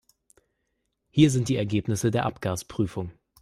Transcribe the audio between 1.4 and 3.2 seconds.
die Ergebnisse der Abgasprüfung.